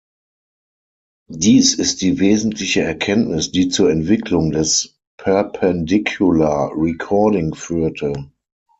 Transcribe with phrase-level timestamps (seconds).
[1.29, 8.31] Dies ist die wesentliche Erkenntnis, die zur Entwicklung des Perpendicular Recording führte.